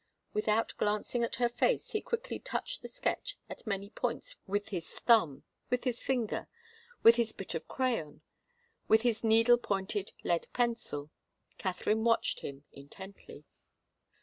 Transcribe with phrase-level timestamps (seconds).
[0.33, 4.91] Without glancing at her face he quickly touched the sketch at many points with his
[4.97, 6.47] thumb, with his finger,
[7.03, 8.23] with his bit of crayon,
[8.87, 11.11] with his needle pointed lead pencil.
[11.59, 13.45] Katharine watched him intently.